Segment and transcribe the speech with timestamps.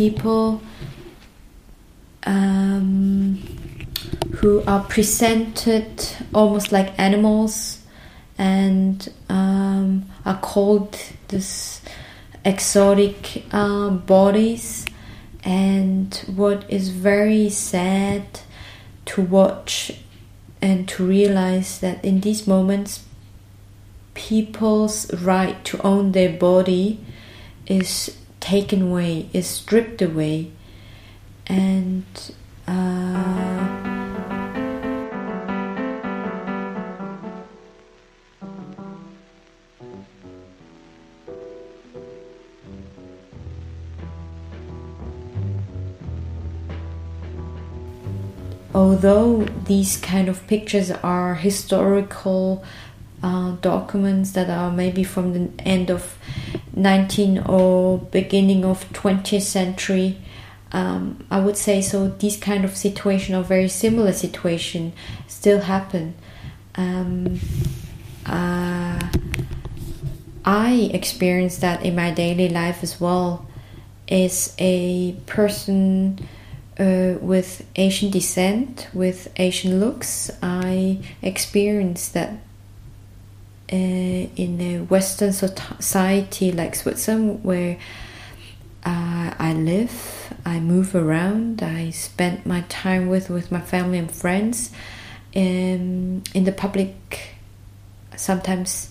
[0.00, 0.62] people
[2.24, 3.34] um,
[4.36, 5.92] who are presented
[6.32, 7.82] almost like animals
[8.38, 11.82] and um, are called this
[12.46, 14.86] exotic uh, bodies.
[15.44, 18.24] And what is very sad
[19.04, 19.92] to watch
[20.62, 23.04] and to realize that in these moments
[24.14, 27.04] people's right to own their body
[27.66, 30.50] is taken away is stripped away
[31.46, 32.34] and
[32.66, 33.40] uh,
[48.74, 52.64] although these kind of pictures are historical
[53.22, 56.18] uh, documents that are maybe from the end of
[56.74, 60.18] 19 or beginning of 20th century.
[60.72, 64.92] Um, i would say so these kind of situation or very similar situation
[65.26, 66.14] still happen.
[66.76, 67.40] Um,
[68.24, 69.00] uh,
[70.44, 73.46] i experience that in my daily life as well.
[74.08, 76.18] As a person
[76.78, 82.38] uh, with Asian descent, with Asian looks, I experienced that
[83.76, 87.78] in a Western society like Switzerland, where
[88.84, 94.10] uh, I live, I move around, I spend my time with, with my family and
[94.10, 94.70] friends.
[95.36, 97.36] Um, in the public,
[98.16, 98.90] sometimes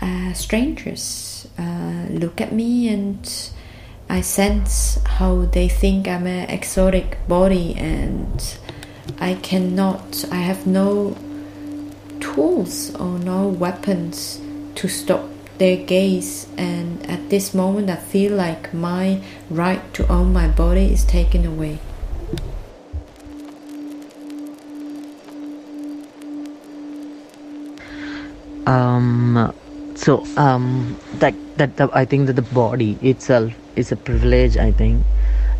[0.00, 3.50] uh, strangers uh, look at me and
[4.08, 8.58] I sense how they think I'm an exotic body and
[9.20, 11.16] I cannot, I have no
[12.34, 14.40] tools or no weapons
[14.74, 15.24] to stop
[15.58, 16.46] their gaze.
[16.58, 21.46] And at this moment, I feel like my right to own my body is taken
[21.46, 21.78] away.
[28.66, 29.54] Um,
[29.94, 35.02] so um, that that I think that the body itself is a privilege i think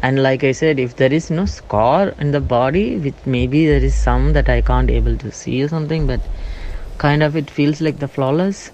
[0.02, 3.84] and like i said if there is no scar in the body which maybe there
[3.90, 6.20] is some that i can't able to see or something but
[6.98, 8.70] kind of it feels like the flawless.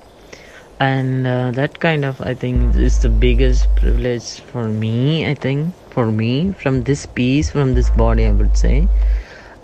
[0.81, 5.75] And uh, that kind of i think is the biggest privilege for me i think
[5.91, 8.89] for me from this piece from this body i would say.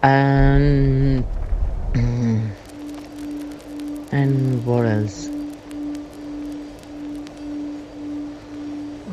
[0.02, 1.24] And
[4.12, 5.28] and what else?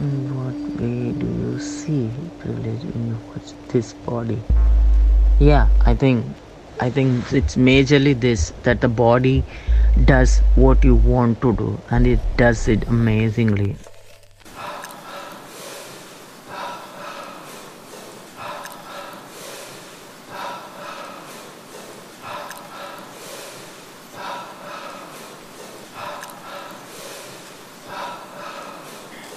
[0.03, 3.17] In what way do you see privilege in
[3.69, 4.39] this body?
[5.39, 6.25] Yeah i think
[6.85, 9.35] i think it's majorly this that the body
[10.11, 13.75] does what you want to do and it does it amazingly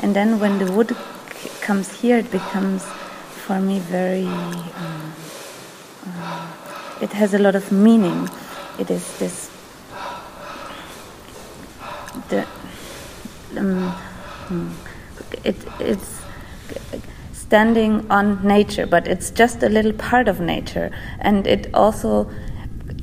[0.01, 0.97] and then when the wood
[1.67, 2.85] comes here, it becomes
[3.45, 4.27] for me very.
[4.27, 5.26] Um,
[7.01, 8.29] it has a lot of meaning.
[8.79, 9.51] It is this.
[12.29, 12.47] The.
[13.57, 13.91] Um,
[14.49, 14.71] hmm,
[15.45, 16.21] it, it's
[17.33, 20.91] standing on nature, but it's just a little part of nature,
[21.21, 22.31] and it also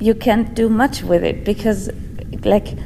[0.00, 1.90] you can't do much with it because,
[2.44, 2.78] like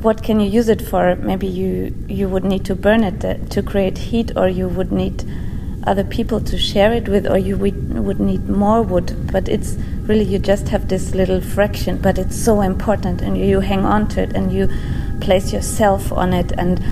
[0.00, 1.16] what can you use it for?
[1.16, 4.92] Maybe you you would need to burn it uh, to create heat, or you would
[4.92, 5.24] need
[5.86, 9.30] other people to share it with, or you would, need more wood.
[9.32, 13.60] But it's really you just have this little fraction, but it's so important, and you
[13.60, 14.68] hang on to it, and you
[15.20, 16.82] place yourself on it, and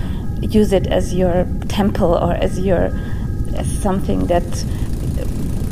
[0.53, 2.91] use it as your temple or as your
[3.55, 4.49] as something that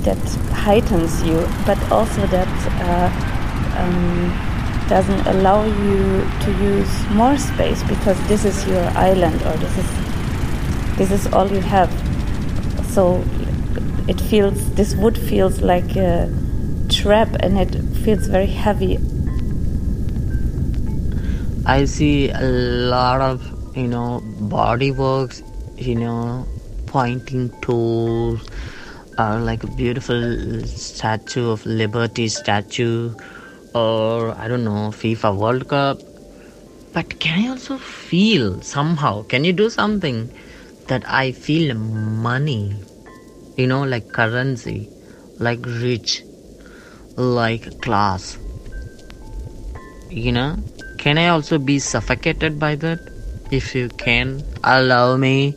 [0.03, 0.17] that
[0.53, 2.47] heightens you, but also that.
[2.81, 3.37] Uh,
[3.77, 4.51] um,
[4.91, 9.89] doesn't allow you to use more space because this is your island or this is
[10.97, 11.89] this is all you have
[12.93, 13.23] so
[14.07, 16.29] it feels this wood feels like a
[16.89, 18.97] trap and it feels very heavy
[21.65, 22.41] i see a
[22.95, 23.41] lot of
[23.75, 24.21] you know
[24.55, 25.43] body works
[25.77, 26.45] you know
[26.87, 28.49] pointing tools
[29.17, 33.13] or like a beautiful statue of liberty statue
[33.73, 35.99] or I don't know, FIFA World Cup.
[36.93, 39.23] But can I also feel somehow?
[39.23, 40.29] Can you do something
[40.91, 42.75] that I feel money?
[43.57, 44.89] You know, like currency,
[45.39, 46.23] like rich,
[47.15, 48.37] like class.
[50.09, 50.57] You know,
[50.97, 52.99] can I also be suffocated by that?
[53.51, 55.55] If you can allow me,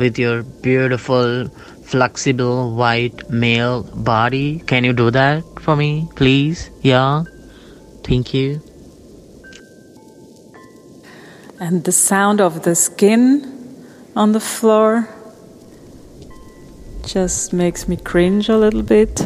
[0.00, 1.48] with your beautiful,
[1.84, 4.60] flexible, white male body.
[4.60, 6.70] Can you do that for me, please?
[6.80, 7.24] Yeah?
[8.02, 8.62] Thank you.
[11.60, 13.59] And the sound of the skin
[14.16, 15.08] on the floor
[17.04, 19.20] just makes me cringe a little bit.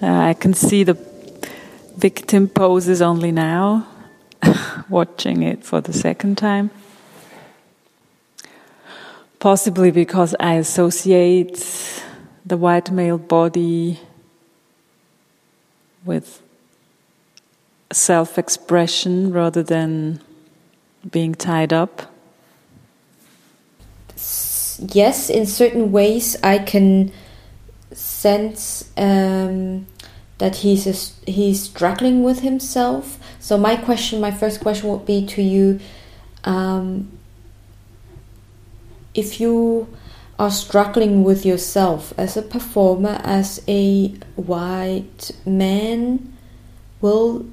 [0.00, 0.94] Uh, I can see the
[1.96, 3.86] victim poses only now,
[4.88, 6.70] watching it for the second time.
[9.40, 12.02] Possibly because I associate
[12.46, 14.00] the white male body
[16.04, 16.40] with
[17.92, 20.20] self expression rather than
[21.10, 22.12] being tied up?
[24.80, 27.12] Yes, in certain ways, I can
[27.92, 29.86] sense um,
[30.38, 33.18] that he's a, he's struggling with himself.
[33.40, 35.80] So my question, my first question would be to you:
[36.44, 37.10] um,
[39.14, 39.88] if you
[40.38, 46.36] are struggling with yourself as a performer, as a white man,
[47.00, 47.44] will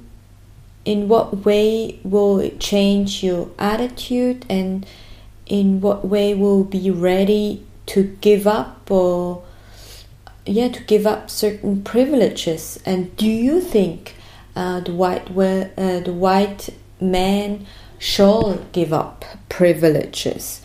[0.85, 4.85] in what way will it change your attitude and
[5.47, 9.43] in what way will be ready to give up or
[10.45, 12.79] yeah to give up certain privileges?
[12.85, 14.15] And do you think
[14.55, 16.69] uh, the white uh, the white
[17.01, 17.65] man
[17.97, 20.61] shall give up privileges?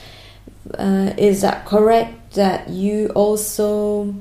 [0.75, 4.15] Uh, is that correct that you also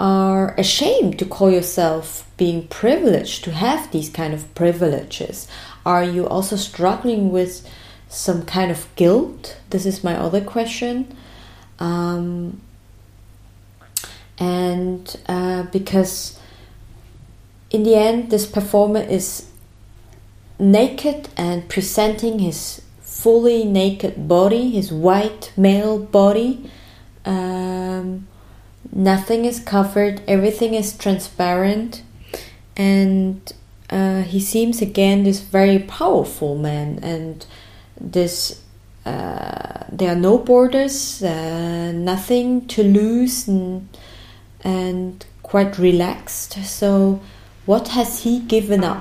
[0.00, 5.46] are ashamed to call yourself being privileged to have these kind of privileges?
[5.84, 7.68] Are you also struggling with
[8.08, 9.58] some kind of guilt?
[9.68, 11.14] This is my other question.
[11.78, 12.62] Um,
[14.38, 16.38] and uh, because
[17.70, 19.50] in the end, this performer is
[20.58, 26.70] naked and presenting his fully naked body, his white male body.
[27.26, 28.26] Um,
[28.92, 32.02] nothing is covered, everything is transparent,
[32.76, 33.52] and
[33.90, 37.46] uh, he seems again this very powerful man, and
[38.00, 38.62] this
[39.04, 43.88] uh, there are no borders, uh, nothing to lose, and,
[44.62, 46.52] and quite relaxed.
[46.64, 47.20] So,
[47.66, 49.00] what has he given up?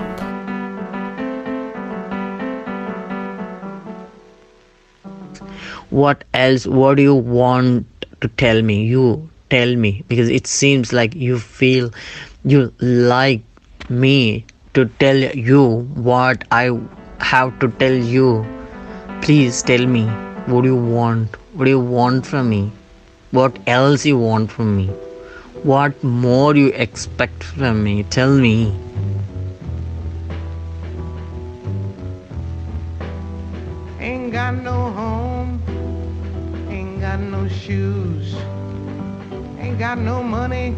[5.90, 6.66] What else?
[6.66, 7.88] What do you want
[8.22, 8.86] to tell me?
[8.86, 11.92] You tell me because it seems like you feel
[12.44, 13.42] you like
[13.90, 15.64] me to tell you
[16.10, 16.80] what I
[17.20, 18.46] have to tell you.
[19.22, 20.06] Please tell me
[20.46, 21.36] what do you want?
[21.54, 22.72] What do you want from me?
[23.32, 24.88] What else you want from me?
[25.64, 28.04] What more you expect from me?
[28.04, 28.74] Tell me.
[34.00, 35.62] Ain't got no home,
[36.70, 38.36] ain't got no shoes
[39.78, 40.74] got no money,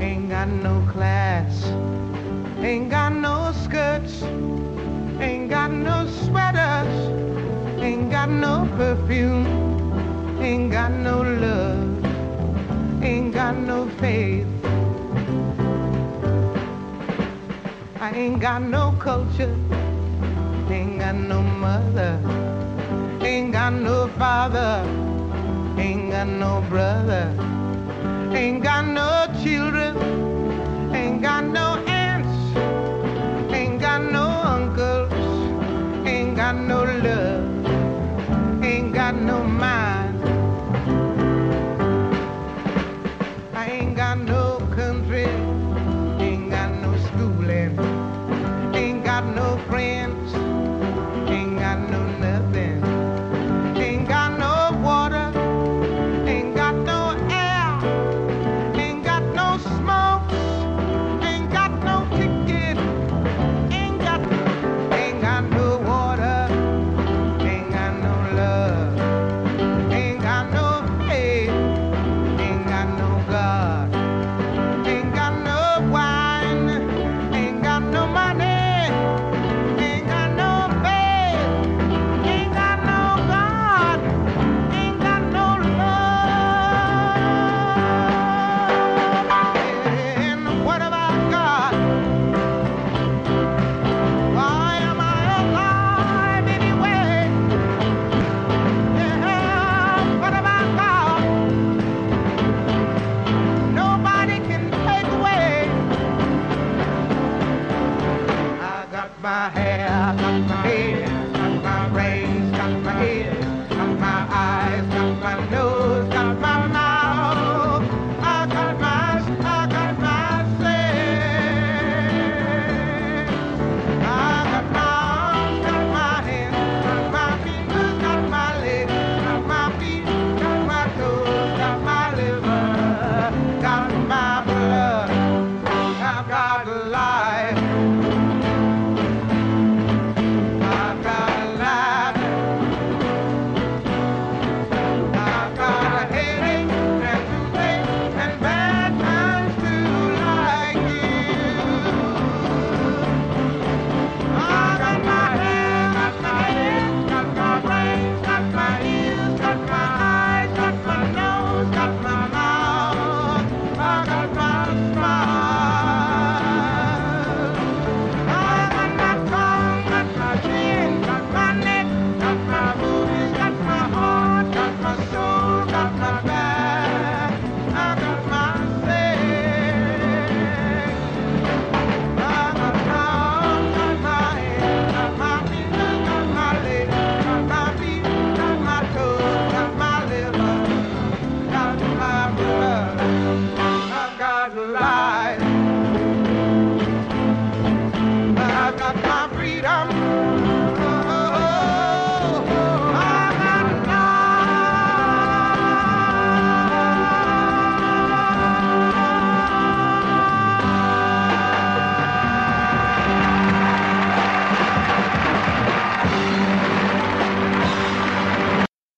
[0.00, 1.64] ain't got no class,
[2.60, 4.22] ain't got no skirts,
[5.20, 6.94] ain't got no sweaters,
[7.80, 9.46] ain't got no perfume,
[10.40, 14.46] ain't got no love, ain't got no faith.
[18.00, 19.56] I ain't got no culture,
[20.70, 22.20] ain't got no mother,
[23.22, 24.84] ain't got no father,
[25.78, 27.55] ain't got no brother.
[28.36, 29.96] Ain't got no children,